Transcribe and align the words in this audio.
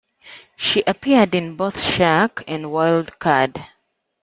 She 0.57 0.81
appeared 0.87 1.35
in 1.35 1.55
both 1.55 1.79
"Shark" 1.79 2.43
and 2.47 2.71
"Wild 2.71 3.19
Card". 3.19 3.63